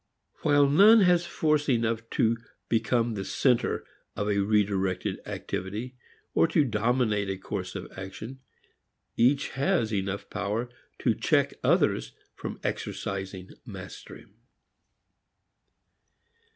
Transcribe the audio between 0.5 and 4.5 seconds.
none has force enough to become the center of a